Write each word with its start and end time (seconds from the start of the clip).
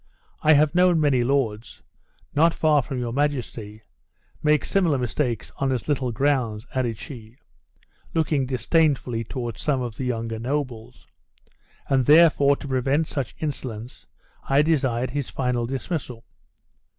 I 0.41 0.53
have 0.53 0.73
known 0.73 0.99
many 0.99 1.23
lords, 1.23 1.83
not 2.33 2.55
far 2.55 2.81
from 2.81 2.97
your 2.97 3.13
majesty, 3.13 3.83
make 4.41 4.65
similar 4.65 4.97
mistakes 4.97 5.51
on 5.57 5.71
as 5.71 5.87
little 5.87 6.11
grounds," 6.11 6.65
added 6.73 6.97
she, 6.97 7.37
looking 8.15 8.47
disdainfully 8.47 9.23
toward 9.23 9.59
some 9.59 9.83
of 9.83 9.97
the 9.97 10.05
younger 10.05 10.39
nobles; 10.39 11.05
"and, 11.87 12.07
therefore, 12.07 12.55
to 12.55 12.67
prevent 12.67 13.09
such 13.09 13.35
insolence, 13.39 14.07
I 14.49 14.63
desired 14.63 15.11
his 15.11 15.29
final 15.29 15.67
dismission." 15.67 16.23